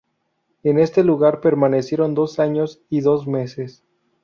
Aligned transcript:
En 0.63 0.79
este 0.79 1.03
lugar 1.03 1.41
permanecieron 1.41 2.15
dos 2.15 2.39
años 2.39 2.79
y 2.89 3.01
dos 3.01 3.27
meses. 3.27 3.83